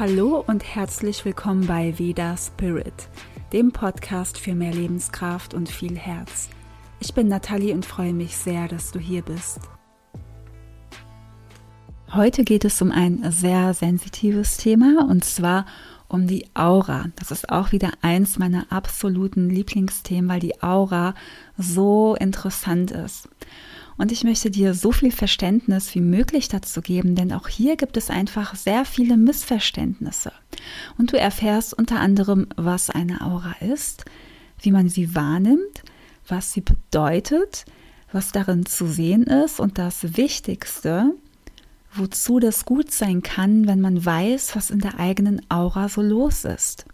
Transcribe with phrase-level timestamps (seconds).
[0.00, 3.10] Hallo und herzlich willkommen bei Veda Spirit,
[3.52, 6.48] dem Podcast für mehr Lebenskraft und viel Herz.
[7.00, 9.60] Ich bin Nathalie und freue mich sehr, dass du hier bist.
[12.14, 15.66] Heute geht es um ein sehr sensitives Thema und zwar
[16.08, 17.04] um die Aura.
[17.16, 21.12] Das ist auch wieder eins meiner absoluten Lieblingsthemen, weil die Aura
[21.58, 23.28] so interessant ist.
[24.00, 27.98] Und ich möchte dir so viel Verständnis wie möglich dazu geben, denn auch hier gibt
[27.98, 30.32] es einfach sehr viele Missverständnisse.
[30.96, 34.06] Und du erfährst unter anderem, was eine Aura ist,
[34.62, 35.82] wie man sie wahrnimmt,
[36.26, 37.66] was sie bedeutet,
[38.10, 41.12] was darin zu sehen ist und das Wichtigste,
[41.92, 46.46] wozu das gut sein kann, wenn man weiß, was in der eigenen Aura so los
[46.46, 46.86] ist.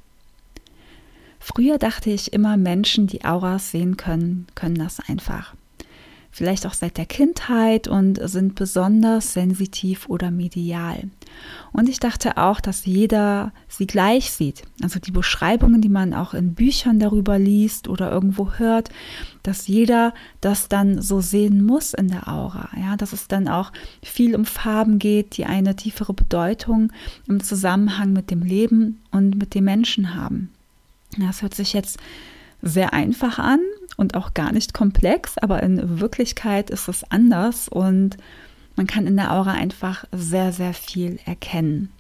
[1.39, 5.55] Früher dachte ich immer, Menschen, die Auras sehen können, können das einfach
[6.37, 11.05] vielleicht auch seit der Kindheit und sind besonders sensitiv oder medial.
[11.73, 14.63] Und ich dachte auch, dass jeder sie gleich sieht.
[14.83, 18.91] Also die Beschreibungen, die man auch in Büchern darüber liest oder irgendwo hört,
[19.45, 22.69] dass jeder das dann so sehen muss in der Aura.
[22.79, 26.93] Ja, dass es dann auch viel um Farben geht, die eine tiefere Bedeutung
[27.27, 30.51] im Zusammenhang mit dem Leben und mit dem Menschen haben.
[31.17, 31.99] Das hört sich jetzt
[32.61, 33.61] sehr einfach an
[33.97, 38.17] und auch gar nicht komplex, aber in Wirklichkeit ist es anders und
[38.77, 41.91] man kann in der Aura einfach sehr, sehr viel erkennen.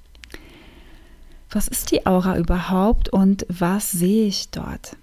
[1.50, 4.97] Was ist die Aura überhaupt und was sehe ich dort?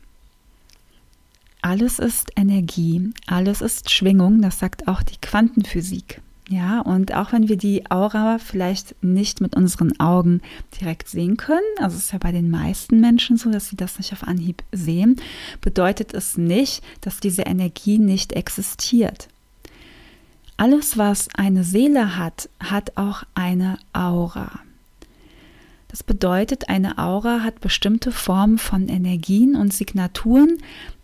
[1.61, 6.21] Alles ist Energie, alles ist Schwingung, das sagt auch die Quantenphysik.
[6.49, 10.41] Ja, und auch wenn wir die Aura vielleicht nicht mit unseren Augen
[10.79, 13.97] direkt sehen können, also es ist ja bei den meisten Menschen so, dass sie das
[13.97, 15.15] nicht auf Anhieb sehen,
[15.61, 19.29] bedeutet es nicht, dass diese Energie nicht existiert.
[20.57, 24.59] Alles, was eine Seele hat, hat auch eine Aura.
[25.87, 30.57] Das bedeutet, eine Aura hat bestimmte Formen von Energien und Signaturen,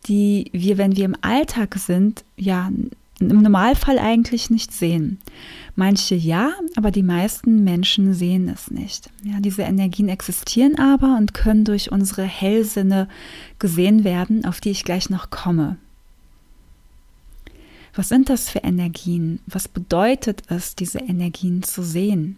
[0.08, 2.72] die wir, wenn wir im Alltag sind, ja
[3.20, 5.20] im Normalfall eigentlich nicht sehen.
[5.76, 9.10] Manche ja, aber die meisten Menschen sehen es nicht.
[9.24, 13.08] Ja, diese Energien existieren aber und können durch unsere Hellsinne
[13.60, 15.78] gesehen werden, auf die ich gleich noch komme.
[17.96, 19.40] Was sind das für Energien?
[19.48, 22.38] Was bedeutet es, diese Energien zu sehen?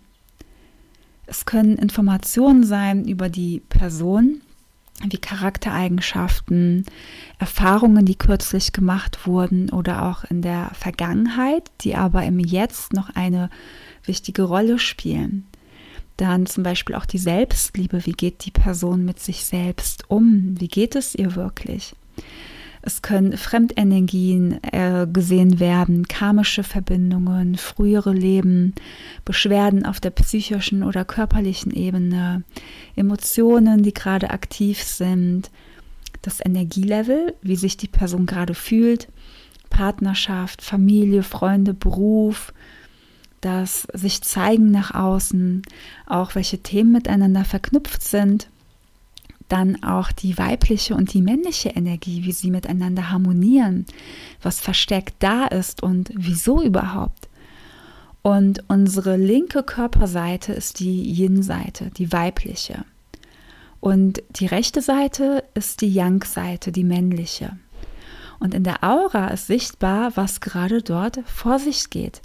[1.28, 4.42] Es können Informationen sein über die Person,
[5.10, 6.86] wie Charaktereigenschaften,
[7.40, 13.10] Erfahrungen, die kürzlich gemacht wurden oder auch in der Vergangenheit, die aber im Jetzt noch
[13.16, 13.50] eine
[14.06, 15.48] wichtige Rolle spielen.
[16.18, 18.06] Dann zum Beispiel auch die Selbstliebe.
[18.06, 20.60] Wie geht die Person mit sich selbst um?
[20.60, 21.96] Wie geht es ihr wirklich?
[22.84, 28.74] Es können Fremdenergien äh, gesehen werden, karmische Verbindungen, frühere Leben,
[29.24, 32.44] Beschwerden auf der psychischen oder körperlichen Ebene,
[32.96, 35.52] Emotionen, die gerade aktiv sind,
[36.24, 39.10] das Energielevel, wie sich die Person gerade fühlt,
[39.70, 42.52] Partnerschaft, Familie, Freunde, Beruf,
[43.42, 45.62] das sich zeigen nach außen,
[46.08, 48.50] auch welche Themen miteinander verknüpft sind
[49.52, 53.86] dann auch die weibliche und die männliche Energie, wie sie miteinander harmonieren,
[54.42, 57.30] was verstärkt da ist und wieso überhaupt.
[58.22, 62.86] Und unsere linke Körperseite ist die Yin-Seite, die weibliche.
[63.80, 67.58] Und die rechte Seite ist die Yang-Seite, die männliche.
[68.40, 72.22] Und in der Aura ist sichtbar, was gerade dort vor sich geht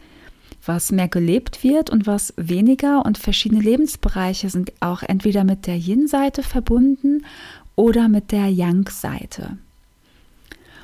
[0.67, 3.05] was mehr gelebt wird und was weniger.
[3.05, 7.25] Und verschiedene Lebensbereiche sind auch entweder mit der Yin-Seite verbunden
[7.75, 9.59] oder mit der Yang-Seite.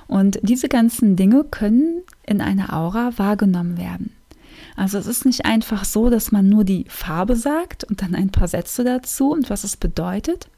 [0.07, 4.11] Und diese ganzen Dinge können in einer Aura wahrgenommen werden.
[4.77, 8.31] Also es ist nicht einfach so, dass man nur die Farbe sagt und dann ein
[8.31, 10.49] paar Sätze dazu und was es bedeutet,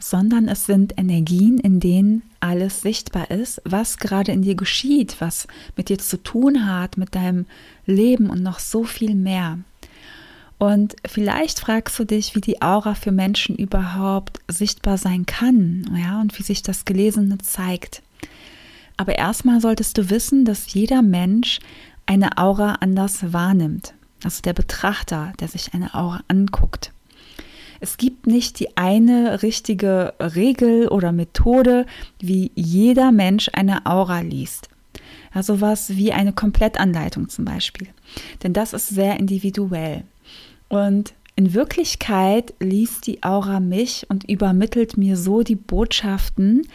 [0.00, 5.46] sondern es sind Energien, in denen alles sichtbar ist, was gerade in dir geschieht, was
[5.76, 7.46] mit dir zu tun hat, mit deinem
[7.86, 9.58] Leben und noch so viel mehr.
[10.58, 16.20] Und vielleicht fragst du dich, wie die Aura für Menschen überhaupt sichtbar sein kann, ja,
[16.20, 18.02] und wie sich das Gelesene zeigt.
[18.96, 21.60] Aber erstmal solltest du wissen, dass jeder Mensch
[22.06, 23.94] eine Aura anders wahrnimmt.
[24.24, 26.92] Also der Betrachter, der sich eine Aura anguckt.
[27.80, 31.86] Es gibt nicht die eine richtige Regel oder Methode,
[32.20, 34.68] wie jeder Mensch eine Aura liest.
[35.32, 37.88] Also was wie eine Komplettanleitung zum Beispiel.
[38.42, 40.04] Denn das ist sehr individuell.
[40.68, 46.66] Und in Wirklichkeit liest die Aura mich und übermittelt mir so die Botschaften,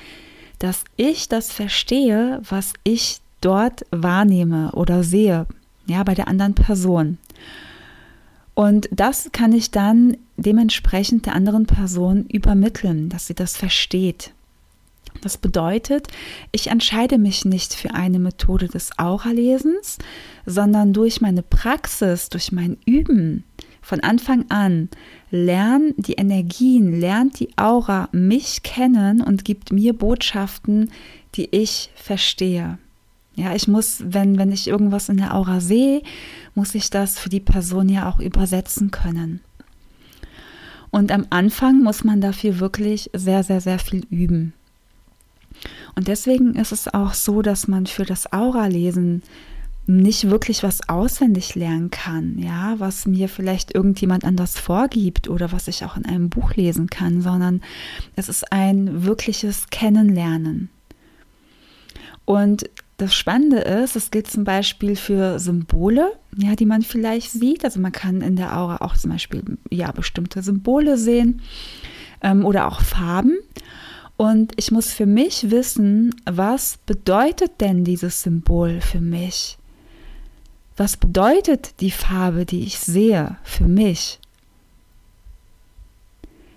[0.59, 5.47] dass ich das verstehe, was ich dort wahrnehme oder sehe,
[5.85, 7.17] ja, bei der anderen Person.
[8.55, 14.31] Und das kann ich dann dementsprechend der anderen Person übermitteln, dass sie das versteht.
[15.21, 16.07] Das bedeutet,
[16.51, 19.97] ich entscheide mich nicht für eine Methode des Aura-Lesens,
[20.45, 23.43] sondern durch meine Praxis, durch mein Üben
[23.83, 24.89] von Anfang an
[25.29, 30.89] lernt die Energien, lernt die Aura mich kennen und gibt mir Botschaften,
[31.35, 32.77] die ich verstehe.
[33.35, 36.03] Ja, ich muss, wenn, wenn ich irgendwas in der Aura sehe,
[36.53, 39.41] muss ich das für die Person ja auch übersetzen können.
[40.91, 44.53] Und am Anfang muss man dafür wirklich sehr, sehr, sehr viel üben.
[45.95, 49.23] Und deswegen ist es auch so, dass man für das Aura-Lesen
[49.85, 55.67] nicht wirklich was auswendig lernen kann, ja, was mir vielleicht irgendjemand anders vorgibt oder was
[55.67, 57.61] ich auch in einem Buch lesen kann, sondern
[58.15, 60.69] es ist ein wirkliches Kennenlernen.
[62.23, 67.65] Und das Spannende ist, es gilt zum Beispiel für Symbole, ja, die man vielleicht sieht.
[67.65, 71.41] Also man kann in der Aura auch zum Beispiel ja bestimmte Symbole sehen
[72.21, 73.37] ähm, oder auch Farben.
[74.15, 79.57] Und ich muss für mich wissen, was bedeutet denn dieses Symbol für mich?
[80.77, 84.19] Was bedeutet die Farbe, die ich sehe, für mich?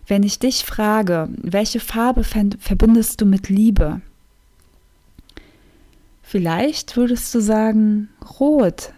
[0.06, 4.00] Wenn ich dich frage, welche Farbe verbindest du mit Liebe?
[6.28, 8.08] Vielleicht würdest du sagen
[8.40, 8.92] rot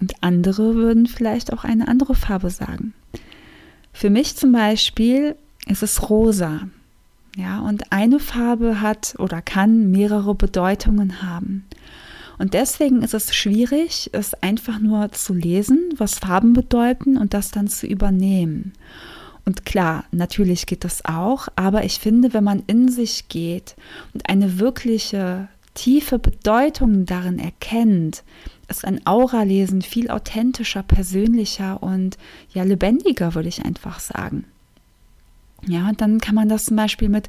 [0.00, 2.92] und andere würden vielleicht auch eine andere Farbe sagen.
[3.92, 5.36] Für mich zum Beispiel
[5.66, 6.62] ist es rosa.
[7.36, 11.66] Ja, und eine Farbe hat oder kann mehrere Bedeutungen haben.
[12.36, 17.52] Und deswegen ist es schwierig, es einfach nur zu lesen, was Farben bedeuten und das
[17.52, 18.72] dann zu übernehmen.
[19.44, 23.76] Und klar, natürlich geht das auch, aber ich finde, wenn man in sich geht
[24.14, 28.22] und eine wirkliche tiefe Bedeutung darin erkennt,
[28.68, 32.18] ist ein Aura-Lesen viel authentischer, persönlicher und
[32.52, 34.44] ja lebendiger, würde ich einfach sagen.
[35.66, 37.28] Ja, und dann kann man das zum Beispiel mit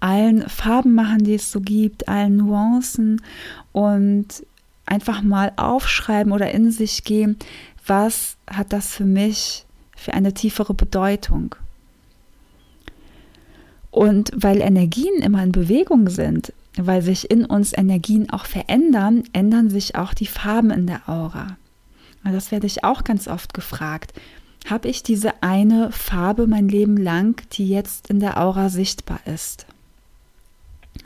[0.00, 3.22] allen Farben machen, die es so gibt, allen Nuancen
[3.72, 4.26] und
[4.86, 7.36] einfach mal aufschreiben oder in sich gehen,
[7.86, 9.64] was hat das für mich
[9.96, 11.54] für eine tiefere Bedeutung.
[13.90, 16.52] Und weil Energien immer in Bewegung sind,
[16.86, 21.56] weil sich in uns Energien auch verändern, ändern sich auch die Farben in der Aura.
[22.24, 24.12] Das werde ich auch ganz oft gefragt.
[24.68, 29.66] Habe ich diese eine Farbe mein Leben lang, die jetzt in der Aura sichtbar ist?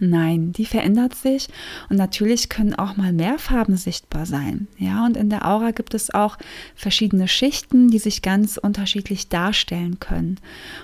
[0.01, 1.49] Nein, die verändert sich
[1.89, 4.67] und natürlich können auch mal mehr Farben sichtbar sein.
[4.79, 6.39] Ja, und in der Aura gibt es auch
[6.75, 10.39] verschiedene Schichten, die sich ganz unterschiedlich darstellen können.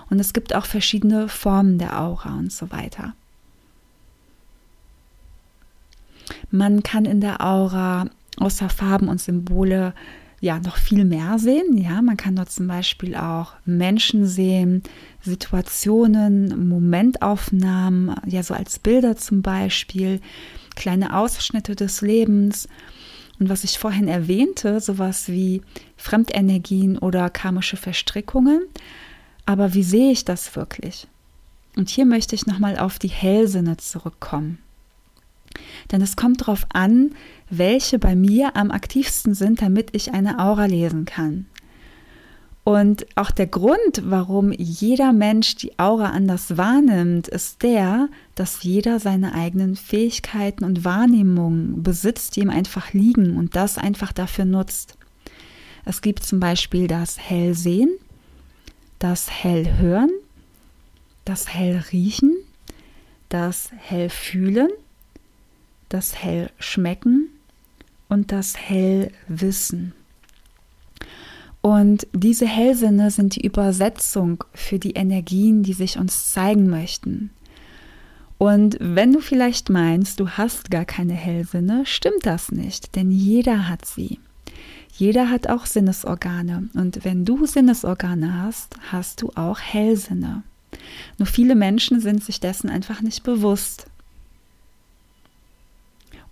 [0.09, 3.15] Und es gibt auch verschiedene Formen der Aura und so weiter.
[6.51, 8.07] Man kann in der Aura
[8.39, 9.95] außer Farben und Symbole
[10.41, 11.77] ja noch viel mehr sehen.
[11.77, 14.83] Ja, man kann dort zum Beispiel auch Menschen sehen,
[15.21, 20.21] Situationen, Momentaufnahmen, ja so als Bilder zum Beispiel,
[20.77, 22.69] kleine Ausschnitte des Lebens.
[23.41, 25.63] Und was ich vorhin erwähnte, sowas wie
[25.97, 28.63] Fremdenergien oder karmische Verstrickungen.
[29.47, 31.07] Aber wie sehe ich das wirklich?
[31.77, 34.59] Und hier möchte ich nochmal auf die Hellsinne zurückkommen.
[35.91, 37.13] Denn es kommt darauf an,
[37.51, 41.47] welche bei mir am aktivsten sind, damit ich eine Aura lesen kann.
[42.69, 49.01] Und auch der Grund, warum jeder Mensch die Aura anders wahrnimmt, ist der, dass jeder
[49.01, 54.99] seine eigenen Fähigkeiten und Wahrnehmungen besitzt, die ihm einfach liegen und das einfach dafür nutzt.
[55.87, 57.89] Es gibt zum Beispiel das Hellsehen,
[58.99, 60.11] das Hellhören,
[61.25, 62.37] das Hellriechen,
[63.31, 64.69] das Hellfühlen
[65.89, 67.29] das Hellschmecken
[68.09, 69.93] und das Hellwissen.
[71.61, 77.31] Und diese Hellsinne sind die Übersetzung für die Energien, die sich uns zeigen möchten.
[78.39, 83.69] Und wenn du vielleicht meinst, du hast gar keine Hellsinne, stimmt das nicht, denn jeder
[83.69, 84.21] hat sie.
[84.93, 86.69] Jeder hat auch Sinnesorgane.
[86.75, 90.43] Und wenn du Sinnesorgane hast, hast du auch Hellsinne.
[91.19, 93.87] Nur viele Menschen sind sich dessen einfach nicht bewusst.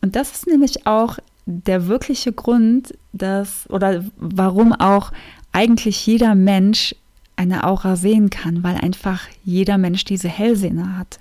[0.01, 5.13] Und das ist nämlich auch der wirkliche Grund, dass oder warum auch
[5.53, 6.95] eigentlich jeder Mensch
[7.37, 11.19] eine Aura sehen kann, weil einfach jeder Mensch diese Hellsinne hat.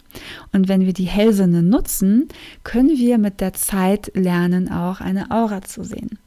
[0.53, 2.29] Und wenn wir die Hellsinne nutzen,
[2.63, 6.17] können wir mit der Zeit lernen, auch eine Aura zu sehen.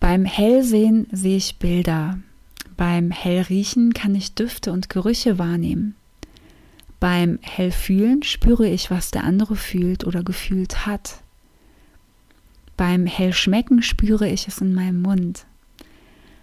[0.00, 2.18] Beim Hellsehen sehe ich Bilder.
[2.76, 5.94] Beim Hellriechen kann ich Düfte und Gerüche wahrnehmen.
[7.00, 11.20] Beim Hellfühlen spüre ich, was der andere fühlt oder gefühlt hat.
[12.76, 15.46] Beim Hellschmecken spüre ich es in meinem Mund.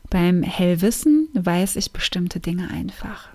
[0.10, 3.30] Beim Hellwissen weiß ich bestimmte Dinge einfach.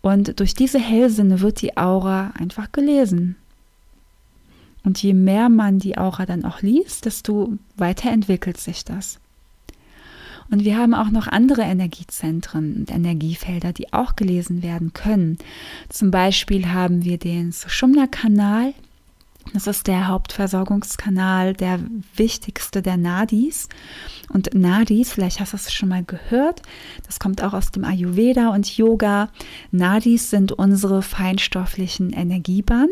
[0.00, 3.36] Und durch diese Hellsinne wird die Aura einfach gelesen.
[4.84, 9.18] Und je mehr man die Aura dann auch liest, desto weiter entwickelt sich das.
[10.50, 15.38] Und wir haben auch noch andere Energiezentren und Energiefelder, die auch gelesen werden können.
[15.88, 18.74] Zum Beispiel haben wir den Sushumna-Kanal.
[19.52, 21.80] Das ist der Hauptversorgungskanal, der
[22.16, 23.68] wichtigste der Nadis.
[24.28, 26.62] Und Nadis, vielleicht hast du es schon mal gehört,
[27.06, 29.30] das kommt auch aus dem Ayurveda und Yoga.
[29.70, 32.90] Nadis sind unsere feinstofflichen Energiebahnen.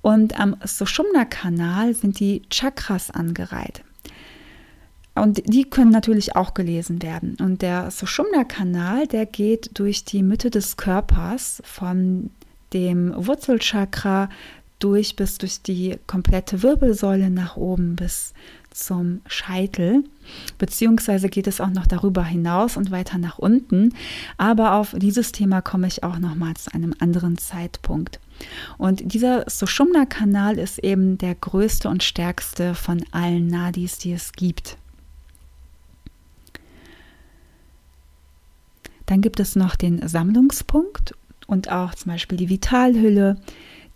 [0.00, 3.82] Und am Sushumna-Kanal sind die Chakras angereiht.
[5.14, 7.36] Und die können natürlich auch gelesen werden.
[7.40, 12.30] Und der Sushumna-Kanal, der geht durch die Mitte des Körpers von
[12.72, 14.28] dem Wurzelchakra
[14.80, 18.34] durch bis durch die komplette Wirbelsäule nach oben bis
[18.70, 20.02] zum Scheitel,
[20.58, 23.94] beziehungsweise geht es auch noch darüber hinaus und weiter nach unten.
[24.36, 28.18] Aber auf dieses Thema komme ich auch noch mal zu einem anderen Zeitpunkt.
[28.76, 34.76] Und dieser Sushumna-Kanal ist eben der größte und stärkste von allen Nadis, die es gibt.
[39.06, 41.14] Dann gibt es noch den Sammlungspunkt
[41.46, 43.36] und auch zum Beispiel die Vitalhülle,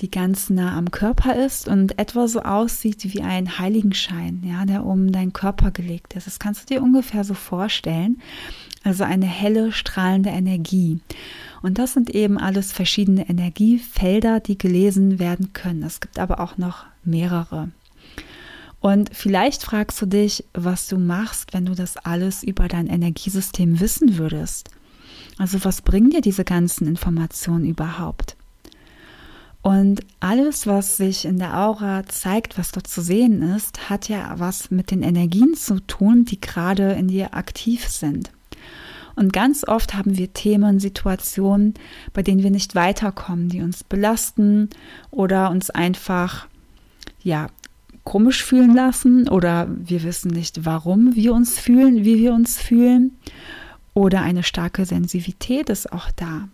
[0.01, 4.85] die ganz nah am Körper ist und etwa so aussieht wie ein Heiligenschein, ja, der
[4.85, 6.27] um deinen Körper gelegt ist.
[6.27, 8.21] Das kannst du dir ungefähr so vorstellen.
[8.85, 11.01] Also eine helle, strahlende Energie.
[11.63, 15.83] Und das sind eben alles verschiedene Energiefelder, die gelesen werden können.
[15.83, 17.71] Es gibt aber auch noch mehrere.
[18.81, 23.81] Und vielleicht fragst du dich, was du machst, wenn du das alles über dein Energiesystem
[23.81, 24.71] wissen würdest.
[25.39, 28.37] Also was bringen dir diese ganzen Informationen überhaupt?
[29.63, 34.35] Und alles, was sich in der Aura zeigt, was dort zu sehen ist, hat ja
[34.39, 38.31] was mit den Energien zu tun, die gerade in dir aktiv sind.
[39.17, 41.75] Und ganz oft haben wir Themen, Situationen,
[42.13, 44.71] bei denen wir nicht weiterkommen, die uns belasten
[45.11, 46.47] oder uns einfach,
[47.23, 47.49] ja,
[48.05, 53.19] komisch fühlen lassen oder wir wissen nicht, warum wir uns fühlen, wie wir uns fühlen.
[53.99, 56.49] Oder eine starke Sensitivität ist auch da.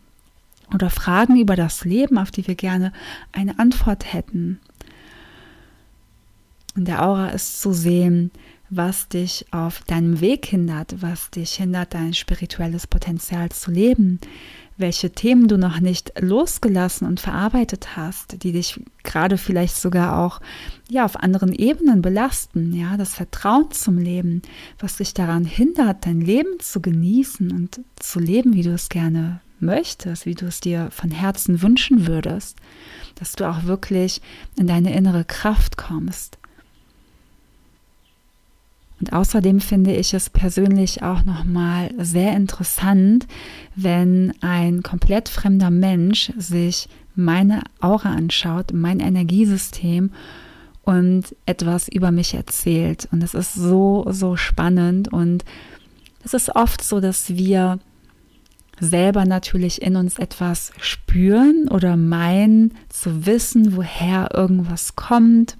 [0.72, 2.90] Oder Fragen über das Leben, auf die wir gerne
[3.32, 4.60] eine Antwort hätten.
[6.74, 8.30] In der Aura ist zu sehen,
[8.70, 14.20] was dich auf deinem Weg hindert, was dich hindert, dein spirituelles Potenzial zu leben,
[14.76, 20.40] welche Themen du noch nicht losgelassen und verarbeitet hast, die dich gerade vielleicht sogar auch
[20.88, 24.42] ja auf anderen Ebenen belasten, ja, das Vertrauen zum Leben,
[24.78, 29.40] was dich daran hindert, dein Leben zu genießen und zu leben, wie du es gerne
[29.60, 32.58] möchtest, wie du es dir von Herzen wünschen würdest,
[33.14, 34.20] dass du auch wirklich
[34.56, 36.38] in deine innere Kraft kommst.
[39.00, 43.26] Und außerdem finde ich es persönlich auch nochmal sehr interessant,
[43.74, 50.10] wenn ein komplett fremder Mensch sich meine Aura anschaut, mein Energiesystem
[50.82, 53.08] und etwas über mich erzählt.
[53.10, 55.12] Und es ist so, so spannend.
[55.12, 55.44] Und
[56.24, 57.78] es ist oft so, dass wir
[58.80, 65.56] selber natürlich in uns etwas spüren oder meinen zu wissen, woher irgendwas kommt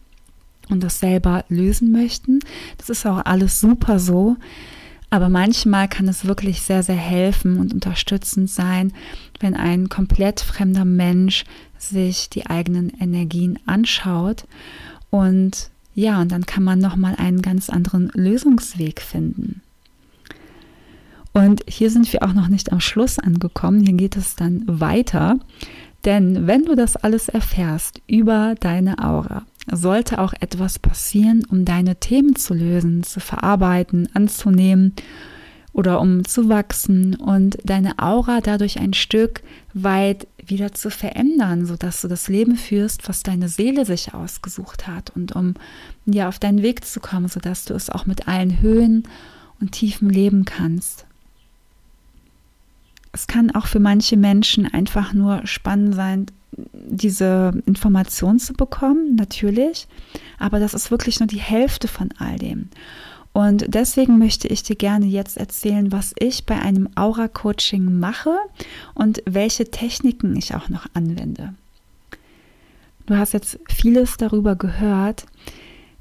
[0.71, 2.41] und das selber lösen möchten.
[2.79, 4.37] Das ist auch alles super so.
[5.11, 8.93] Aber manchmal kann es wirklich sehr, sehr helfen und unterstützend sein,
[9.39, 11.45] wenn ein komplett fremder Mensch
[11.79, 14.47] sich die eigenen Energien anschaut.
[15.11, 19.63] Und ja, und dann kann man nochmal einen ganz anderen Lösungsweg finden.
[21.33, 23.81] Und hier sind wir auch noch nicht am Schluss angekommen.
[23.85, 25.39] Hier geht es dann weiter.
[26.05, 31.97] Denn wenn du das alles erfährst über deine Aura, sollte auch etwas passieren, um deine
[31.97, 34.95] Themen zu lösen, zu verarbeiten, anzunehmen
[35.73, 39.43] oder um zu wachsen und deine Aura dadurch ein Stück
[39.75, 45.11] weit wieder zu verändern, sodass du das Leben führst, was deine Seele sich ausgesucht hat
[45.11, 45.55] und um
[46.07, 49.09] ja auf deinen Weg zu kommen, sodass du es auch mit allen Höhen
[49.61, 51.07] und Tiefen leben kannst.
[53.13, 56.27] Es kann auch für manche Menschen einfach nur spannend sein,
[56.73, 59.87] diese Information zu bekommen, natürlich.
[60.39, 62.69] Aber das ist wirklich nur die Hälfte von all dem.
[63.33, 68.37] Und deswegen möchte ich dir gerne jetzt erzählen, was ich bei einem Aura-Coaching mache
[68.95, 71.55] und welche Techniken ich auch noch anwende.
[73.07, 75.27] Du hast jetzt vieles darüber gehört.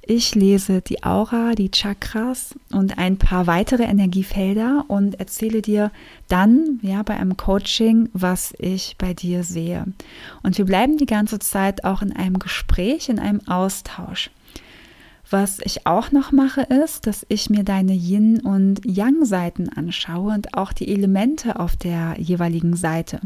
[0.05, 5.91] Ich lese die Aura, die Chakras und ein paar weitere Energiefelder und erzähle dir
[6.27, 9.85] dann, ja, bei einem Coaching, was ich bei dir sehe.
[10.41, 14.29] Und wir bleiben die ganze Zeit auch in einem Gespräch, in einem Austausch.
[15.29, 20.53] Was ich auch noch mache, ist, dass ich mir deine Yin- und Yang-Seiten anschaue und
[20.53, 23.21] auch die Elemente auf der jeweiligen Seite.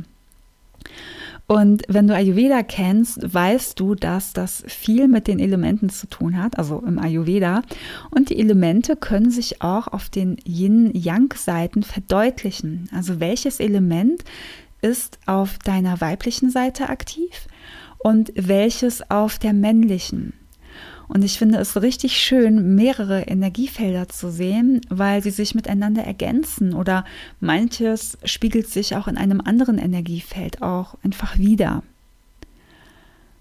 [1.48, 6.38] Und wenn du Ayurveda kennst, weißt du, dass das viel mit den Elementen zu tun
[6.38, 7.62] hat, also im Ayurveda.
[8.12, 12.90] Und die Elemente können sich auch auf den Yin-Yang-Seiten verdeutlichen.
[12.94, 14.26] Also welches Element
[14.82, 17.48] ist auf deiner weiblichen Seite aktiv
[17.98, 20.34] und welches auf der männlichen.
[21.08, 26.74] Und ich finde es richtig schön, mehrere Energiefelder zu sehen, weil sie sich miteinander ergänzen
[26.74, 27.06] oder
[27.40, 31.84] manches spiegelt sich auch in einem anderen Energiefeld auch einfach wieder.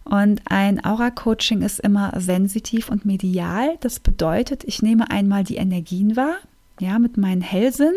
[0.05, 3.77] Und ein Aura-Coaching ist immer sensitiv und medial.
[3.81, 6.37] Das bedeutet, ich nehme einmal die Energien wahr,
[6.81, 7.95] ja, mit meinen Hellsinn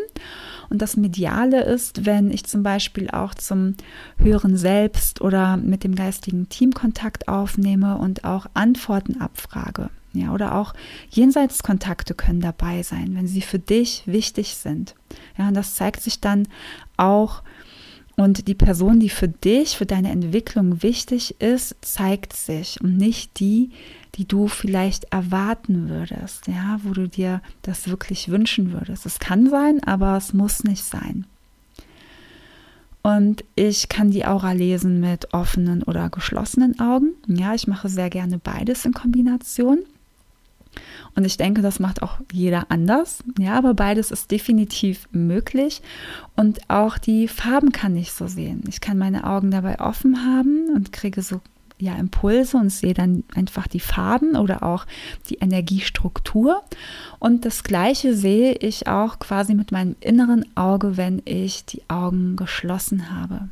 [0.69, 3.75] und das Mediale ist, wenn ich zum Beispiel auch zum
[4.17, 9.89] höheren Selbst oder mit dem geistigen Team Kontakt aufnehme und auch Antworten abfrage.
[10.13, 10.74] Ja, oder auch
[11.12, 14.95] Jenseitskontakte können dabei sein, wenn sie für dich wichtig sind.
[15.38, 16.48] Ja, und das zeigt sich dann
[16.98, 17.43] auch
[18.19, 23.39] und die Person, die für dich, für deine Entwicklung wichtig ist, zeigt sich und nicht
[23.39, 23.69] die,
[24.15, 29.05] die du vielleicht erwarten würdest, ja, wo du dir das wirklich wünschen würdest.
[29.05, 31.27] Es kann sein, aber es muss nicht sein.
[33.03, 37.13] Und ich kann die Aura lesen mit offenen oder geschlossenen Augen.
[37.25, 39.79] Ja, ich mache sehr gerne beides in Kombination.
[41.15, 43.23] Und ich denke, das macht auch jeder anders.
[43.38, 45.81] Ja, aber beides ist definitiv möglich.
[46.35, 48.63] Und auch die Farben kann ich so sehen.
[48.67, 51.41] Ich kann meine Augen dabei offen haben und kriege so
[51.79, 54.85] ja, Impulse und sehe dann einfach die Farben oder auch
[55.29, 56.63] die Energiestruktur.
[57.19, 62.35] Und das gleiche sehe ich auch quasi mit meinem inneren Auge, wenn ich die Augen
[62.35, 63.47] geschlossen habe.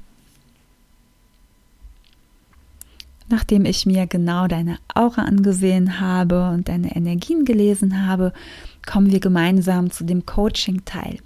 [3.29, 8.31] Nachdem ich mir genau deine Aura angesehen habe und deine Energien gelesen habe,
[8.85, 11.19] kommen wir gemeinsam zu dem Coaching-Teil.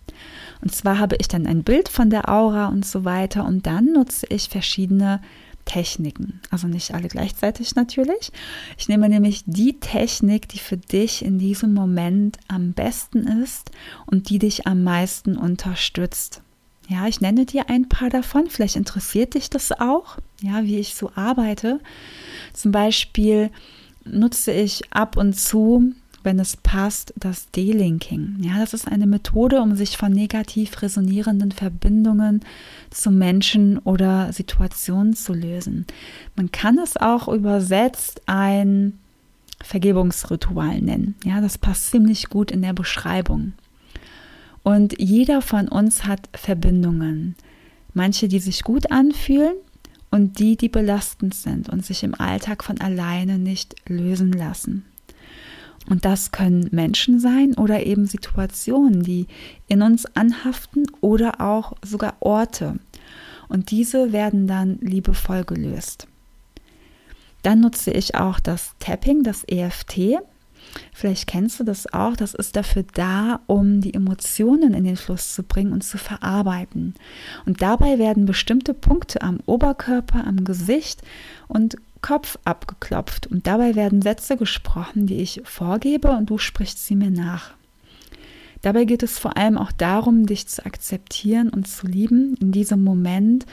[0.62, 3.94] Und zwar habe ich dann ein Bild von der Aura und so weiter und dann
[3.94, 5.22] nutze ich verschiedene
[5.66, 6.42] Techniken.
[6.50, 8.32] Also nicht alle gleichzeitig natürlich.
[8.78, 13.72] Ich nehme nämlich die Technik, die für dich in diesem Moment am besten ist
[14.06, 16.42] und die dich am meisten unterstützt.
[16.92, 18.48] Ja, ich nenne dir ein paar davon.
[18.50, 21.80] Vielleicht interessiert dich das auch, ja, wie ich so arbeite.
[22.54, 23.50] Zum Beispiel
[24.04, 28.38] nutze ich ab und zu wenn es passt, das Delinking.
[28.42, 32.42] Ja, das ist eine Methode, um sich von negativ resonierenden Verbindungen
[32.90, 35.86] zu Menschen oder Situationen zu lösen.
[36.36, 39.00] Man kann es auch übersetzt ein
[39.64, 41.16] Vergebungsritual nennen.
[41.24, 43.54] Ja, das passt ziemlich gut in der Beschreibung.
[44.63, 47.36] Und jeder von uns hat Verbindungen.
[47.93, 49.56] Manche, die sich gut anfühlen
[50.12, 54.86] und die, die belastend sind und sich im Alltag von alleine nicht lösen lassen.
[55.89, 59.28] Und das können Menschen sein oder eben Situationen, die
[59.67, 62.80] in uns anhaften oder auch sogar Orte.
[63.50, 66.08] Und diese werden dann liebevoll gelöst.
[67.41, 70.19] Dann nutze ich auch das Tapping, das EFT.
[70.94, 72.16] Vielleicht kennst du das auch.
[72.16, 76.96] Das ist dafür da, um die Emotionen in den Fluss zu bringen und zu verarbeiten.
[77.46, 81.02] Und dabei werden bestimmte Punkte am Oberkörper, am Gesicht
[81.48, 86.96] und Kopf abgeklopft und dabei werden Sätze gesprochen, die ich vorgebe und du sprichst sie
[86.96, 87.52] mir nach.
[88.62, 92.84] Dabei geht es vor allem auch darum, dich zu akzeptieren und zu lieben in diesem
[92.84, 93.46] Moment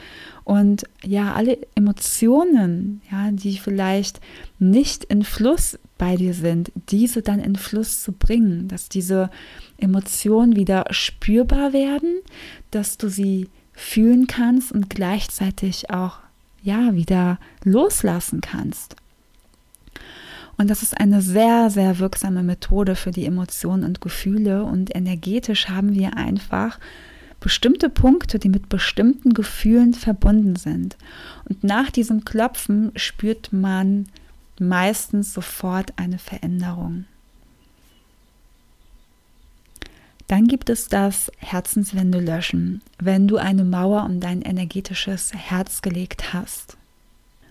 [0.43, 4.19] und ja, alle Emotionen, ja, die vielleicht
[4.59, 9.29] nicht in Fluss bei dir sind, diese dann in Fluss zu bringen, dass diese
[9.77, 12.21] Emotionen wieder spürbar werden,
[12.71, 16.19] dass du sie fühlen kannst und gleichzeitig auch
[16.63, 18.95] ja, wieder loslassen kannst.
[20.57, 24.63] Und das ist eine sehr, sehr wirksame Methode für die Emotionen und Gefühle.
[24.63, 26.79] Und energetisch haben wir einfach
[27.39, 30.97] bestimmte Punkte, die mit bestimmten Gefühlen verbunden sind.
[31.47, 34.07] Und nach diesem Klopfen spürt man
[34.59, 37.05] meistens sofort eine Veränderung.
[40.27, 46.33] Dann gibt es das Herzenswände löschen, wenn du eine Mauer um dein energetisches Herz gelegt
[46.33, 46.77] hast.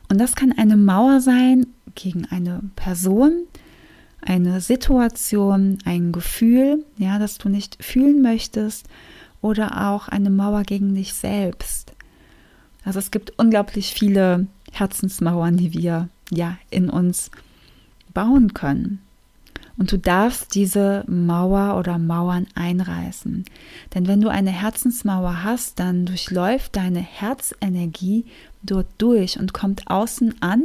[0.09, 1.67] Und das kann eine Mauer sein
[1.97, 3.47] gegen eine Person,
[4.21, 8.87] eine Situation, ein Gefühl, ja, das du nicht fühlen möchtest,
[9.41, 11.93] oder auch eine Mauer gegen dich selbst.
[12.85, 17.31] Also es gibt unglaublich viele Herzensmauern, die wir ja in uns
[18.15, 19.01] bauen können.
[19.79, 23.45] Und du darfst diese Mauer oder Mauern einreißen.
[23.95, 28.25] Denn wenn du eine Herzensmauer hast, dann durchläuft deine Herzenergie
[28.63, 30.65] dort durch und kommt außen an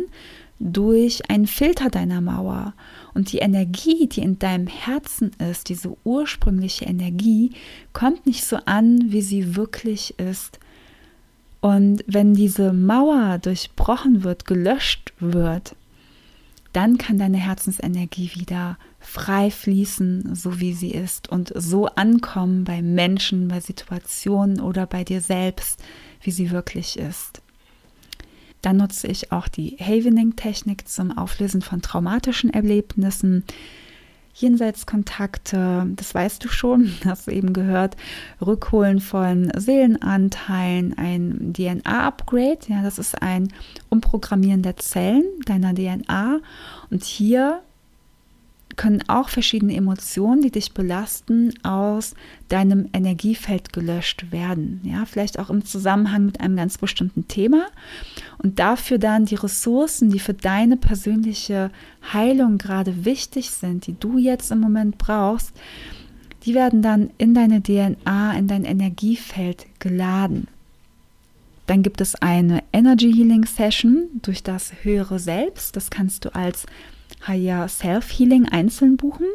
[0.60, 2.74] durch einen Filter deiner Mauer.
[3.14, 7.52] Und die Energie, die in deinem Herzen ist, diese ursprüngliche Energie,
[7.92, 10.60] kommt nicht so an, wie sie wirklich ist.
[11.64, 15.78] Und wenn diese Mauer durchbrochen wird, gelöscht wird,
[16.74, 22.82] dann kann deine Herzensenergie wieder frei fließen, so wie sie ist und so ankommen bei
[22.82, 25.82] Menschen, bei Situationen oder bei dir selbst,
[26.22, 27.42] wie sie wirklich ist.
[28.62, 33.46] Dann nutze ich auch die Havening-Technik zum Auflösen von traumatischen Erlebnissen.
[34.34, 37.96] Jenseitskontakte, das weißt du schon, hast du eben gehört,
[38.42, 43.54] Rückholen von Seelenanteilen, ein DNA-Upgrade, ja, das ist ein
[43.90, 46.40] Umprogrammieren der Zellen deiner DNA.
[46.90, 47.62] Und hier
[48.76, 52.16] können auch verschiedene Emotionen, die dich belasten, aus
[52.50, 54.82] deinem Energiefeld gelöscht werden.
[54.84, 57.68] Ja, vielleicht auch im Zusammenhang mit einem ganz bestimmten Thema.
[58.38, 61.72] Und dafür dann die Ressourcen, die für deine persönliche
[62.12, 65.54] Heilung gerade wichtig sind, die du jetzt im Moment brauchst,
[66.46, 70.48] die werden dann in deine DNA, in dein Energiefeld geladen.
[71.68, 75.76] Dann gibt es eine Energy Healing Session durch das höhere Selbst.
[75.78, 76.66] Das kannst du als
[77.28, 79.28] Higher Self Healing einzeln buchen.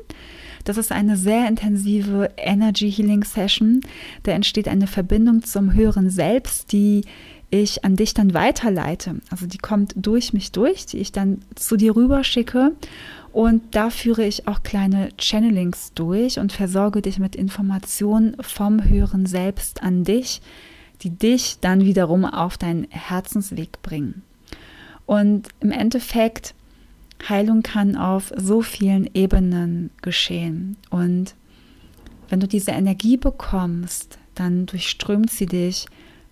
[0.64, 3.80] Das ist eine sehr intensive Energy Healing Session.
[4.24, 7.04] Da entsteht eine Verbindung zum höheren Selbst, die
[7.50, 9.16] ich an dich dann weiterleite.
[9.30, 12.72] Also die kommt durch mich durch, die ich dann zu dir rüber schicke.
[13.32, 19.26] Und da führe ich auch kleine Channelings durch und versorge dich mit Informationen vom höheren
[19.26, 20.40] Selbst an dich,
[21.02, 24.22] die dich dann wiederum auf deinen Herzensweg bringen.
[25.06, 26.54] Und im Endeffekt
[27.26, 30.76] Heilung kann auf so vielen Ebenen geschehen.
[30.90, 31.35] Und
[32.28, 35.87] wenn du diese Energie bekommst, dann durchströmt sie dich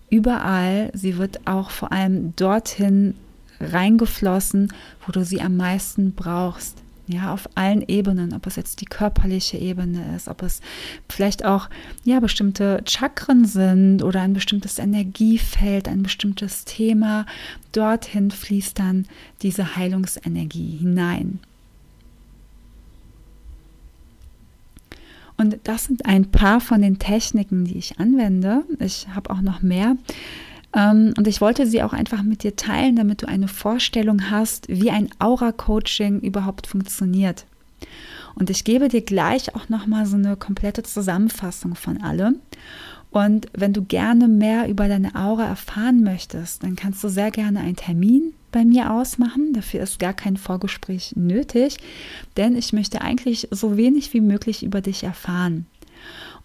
[0.09, 0.91] überall.
[0.93, 3.15] Sie wird auch vor allem dorthin
[3.59, 4.71] reingeflossen,
[5.05, 6.83] wo du sie am meisten brauchst.
[7.09, 10.59] Ja, auf allen Ebenen, ob es jetzt die körperliche Ebene ist, ob es
[11.07, 11.69] vielleicht auch
[12.03, 17.25] ja bestimmte Chakren sind oder ein bestimmtes Energiefeld, ein bestimmtes Thema.
[17.71, 19.05] Dorthin fließt dann
[19.41, 21.39] diese Heilungsenergie hinein.
[25.37, 28.63] Und das sind ein paar von den Techniken, die ich anwende.
[28.79, 29.95] Ich habe auch noch mehr.
[30.73, 34.67] Ähm, und ich wollte sie auch einfach mit dir teilen, damit du eine Vorstellung hast,
[34.69, 37.45] wie ein Aura-Coaching überhaupt funktioniert.
[38.35, 42.39] Und ich gebe dir gleich auch nochmal so eine komplette Zusammenfassung von allem.
[43.09, 47.61] Und wenn du gerne mehr über deine Aura erfahren möchtest, dann kannst du sehr gerne
[47.61, 49.53] einen Termin bei mir ausmachen.
[49.53, 51.77] Dafür ist gar kein Vorgespräch nötig,
[52.35, 55.65] denn ich möchte eigentlich so wenig wie möglich über dich erfahren.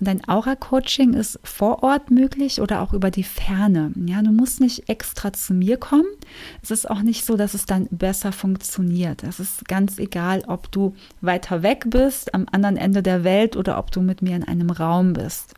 [0.02, 3.92] Und ein Aura-Coaching ist vor Ort möglich oder auch über die Ferne.
[4.04, 6.08] Ja, du musst nicht extra zu mir kommen.
[6.60, 9.22] Es ist auch nicht so, dass es dann besser funktioniert.
[9.22, 13.78] Es ist ganz egal, ob du weiter weg bist, am anderen Ende der Welt oder
[13.78, 15.54] ob du mit mir in einem Raum bist.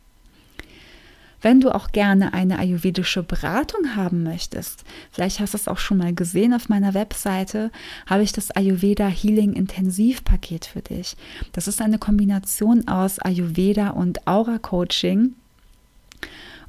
[1.44, 5.98] Wenn du auch gerne eine ayurvedische Beratung haben möchtest, vielleicht hast du es auch schon
[5.98, 7.70] mal gesehen auf meiner Webseite,
[8.06, 11.18] habe ich das Ayurveda Healing Intensivpaket für dich.
[11.52, 15.34] Das ist eine Kombination aus Ayurveda und Aura Coaching.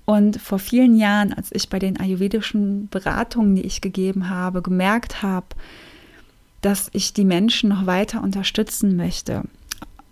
[0.04, 5.22] Und vor vielen Jahren, als ich bei den ayurvedischen Beratungen, die ich gegeben habe, gemerkt
[5.22, 5.48] habe,
[6.60, 9.44] dass ich die Menschen noch weiter unterstützen möchte,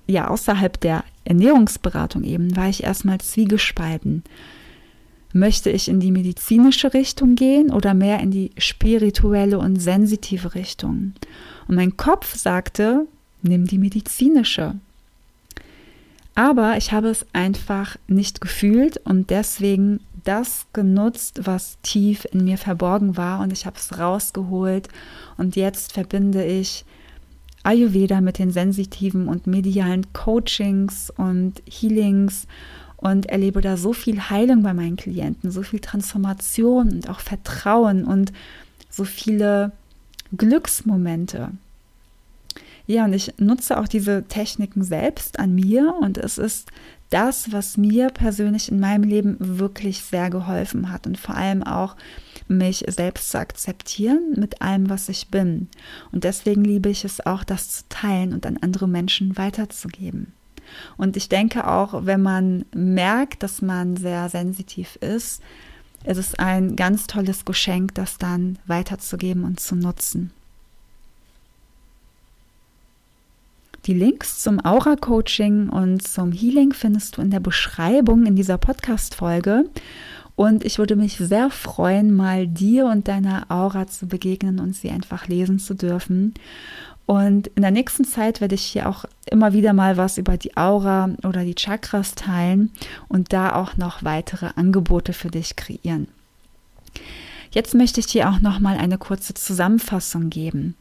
[0.08, 4.24] ja, außerhalb der Ernährungsberatung eben, war ich erstmal zwiegespalten.
[5.34, 11.14] Möchte ich in die medizinische Richtung gehen oder mehr in die spirituelle und sensitive Richtung?
[11.68, 13.08] Und mein Kopf sagte,
[13.42, 14.76] nimm die medizinische.
[16.36, 22.58] Aber ich habe es einfach nicht gefühlt und deswegen das genutzt, was tief in mir
[22.58, 24.88] verborgen war und ich habe es rausgeholt
[25.38, 26.86] und jetzt verbinde ich
[27.64, 32.48] Ayurveda mit den sensitiven und medialen Coachings und Healings
[32.98, 38.06] und erlebe da so viel Heilung bei meinen Klienten, so viel Transformation und auch Vertrauen
[38.06, 38.32] und
[38.90, 39.72] so viele
[40.36, 41.52] Glücksmomente.
[42.86, 46.70] Ja, und ich nutze auch diese Techniken selbst an mir und es ist
[47.10, 51.96] das, was mir persönlich in meinem Leben wirklich sehr geholfen hat und vor allem auch
[52.54, 55.68] mich selbst zu akzeptieren mit allem, was ich bin.
[56.12, 60.34] Und deswegen liebe ich es auch, das zu teilen und an andere Menschen weiterzugeben.
[60.98, 65.42] Und ich denke auch, wenn man merkt, dass man sehr sensitiv ist,
[66.06, 70.32] ist es ein ganz tolles Geschenk, das dann weiterzugeben und zu nutzen.
[73.86, 79.66] Die Links zum Aura-Coaching und zum Healing findest du in der Beschreibung in dieser Podcast-Folge.
[80.36, 84.90] Und ich würde mich sehr freuen, mal dir und deiner Aura zu begegnen und sie
[84.90, 86.34] einfach lesen zu dürfen.
[87.06, 90.56] Und in der nächsten Zeit werde ich hier auch immer wieder mal was über die
[90.56, 92.72] Aura oder die Chakras teilen
[93.10, 96.08] und da auch noch weitere Angebote für dich kreieren.
[97.52, 100.76] Jetzt möchte ich dir auch noch mal eine kurze Zusammenfassung geben.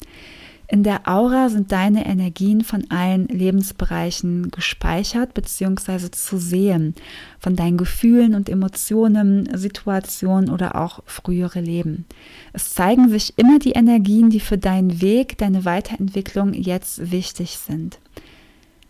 [0.72, 6.10] In der Aura sind deine Energien von allen Lebensbereichen gespeichert bzw.
[6.10, 6.94] zu sehen,
[7.38, 12.06] von deinen Gefühlen und Emotionen, Situationen oder auch frühere Leben.
[12.54, 17.98] Es zeigen sich immer die Energien, die für deinen Weg, deine Weiterentwicklung jetzt wichtig sind.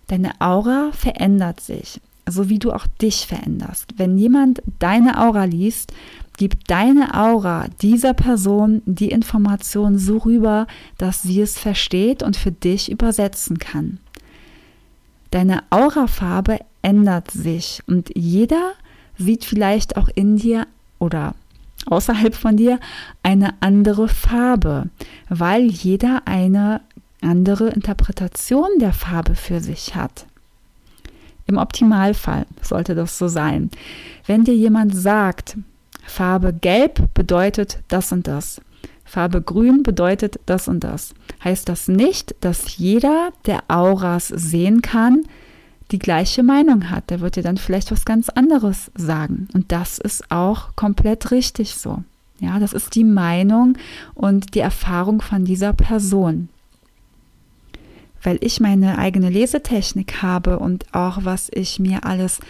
[0.07, 3.95] Deine Aura verändert sich, so wie du auch dich veränderst.
[3.97, 5.92] Wenn jemand deine Aura liest,
[6.37, 10.66] gibt deine Aura dieser Person die Information so rüber,
[10.99, 13.99] dass sie es versteht und für dich übersetzen kann.
[15.31, 18.73] Deine Aurafarbe ändert sich und jeder
[19.16, 20.66] sieht vielleicht auch in dir
[20.99, 21.35] oder
[21.87, 22.79] außerhalb von dir
[23.23, 24.88] eine andere Farbe,
[25.29, 26.81] weil jeder eine
[27.23, 30.27] andere Interpretation der Farbe für sich hat.
[31.47, 33.71] Im Optimalfall sollte das so sein.
[34.27, 35.57] Wenn dir jemand sagt,
[36.05, 38.61] Farbe Gelb bedeutet das und das.
[39.05, 41.15] Farbe Grün bedeutet das und das.
[41.45, 45.25] Heißt das nicht, dass jeder, der Auras sehen kann,
[45.91, 47.11] die gleiche Meinung hat.
[47.11, 49.49] Der wird dir dann vielleicht was ganz anderes sagen.
[49.53, 52.03] Und das ist auch komplett richtig so.
[52.41, 53.77] Ja, das ist die Meinung
[54.15, 56.49] und die Erfahrung von dieser Person.
[58.23, 62.41] Weil ich meine eigene Lesetechnik habe und auch was ich mir alles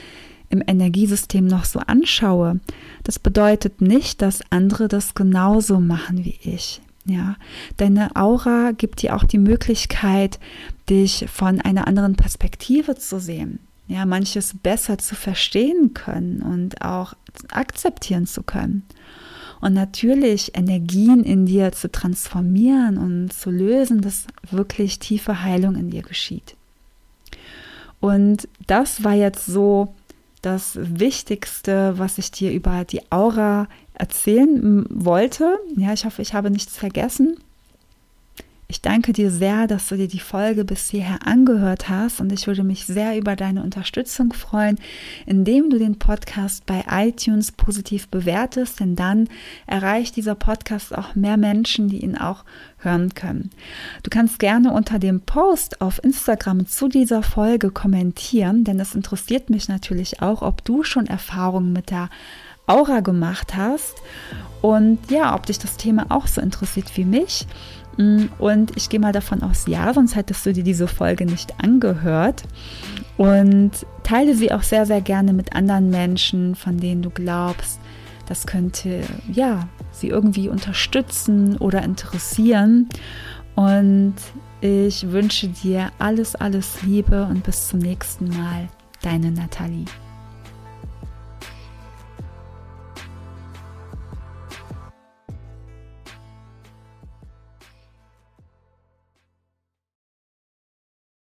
[0.53, 2.61] im Energiesystem noch so anschaue,
[3.03, 6.81] das bedeutet nicht, dass andere das genauso machen wie ich.
[7.05, 7.37] Ja,
[7.79, 10.39] deine Aura gibt dir auch die Möglichkeit,
[10.89, 13.59] dich von einer anderen Perspektive zu sehen.
[13.89, 17.15] Ja, manches besser zu verstehen können und auch
[17.51, 18.85] akzeptieren zu können.
[19.61, 25.91] Und natürlich Energien in dir zu transformieren und zu lösen, dass wirklich tiefe Heilung in
[25.91, 26.57] dir geschieht.
[28.01, 29.95] Und das war jetzt so
[30.43, 35.59] das Wichtigste, was ich dir über die Aura erzählen wollte.
[35.77, 37.39] Ja, ich hoffe, ich habe nichts vergessen.
[38.73, 42.47] Ich danke dir sehr, dass du dir die Folge bis hierher angehört hast und ich
[42.47, 44.79] würde mich sehr über deine Unterstützung freuen,
[45.27, 49.29] indem du den Podcast bei iTunes positiv bewertest, denn dann
[49.67, 52.47] erreicht dieser Podcast auch mehr Menschen, die ihn auch
[52.79, 53.51] hören können.
[54.05, 59.51] Du kannst gerne unter dem Post auf Instagram zu dieser Folge kommentieren, denn es interessiert
[59.51, 62.09] mich natürlich auch, ob du schon Erfahrungen mit der
[62.67, 63.97] Aura gemacht hast
[64.63, 67.47] und ja, ob dich das Thema auch so interessiert wie mich.
[67.97, 71.61] Mm, und ich gehe mal davon aus, ja, sonst hättest du dir diese Folge nicht
[71.63, 72.43] angehört.
[73.17, 77.81] Und teile sie auch sehr, sehr gerne mit anderen Menschen, von denen du glaubst,
[78.27, 79.03] das könnte,
[79.33, 82.89] ja, sie irgendwie unterstützen oder interessieren.
[83.55, 84.15] Und
[84.61, 88.69] ich wünsche dir alles, alles Liebe und bis zum nächsten Mal.
[89.03, 89.85] Deine Nathalie.